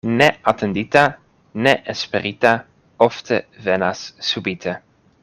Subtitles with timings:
[0.19, 1.03] Ne atendita,
[1.67, 2.53] ne esperita
[3.09, 4.79] ofte venas subite.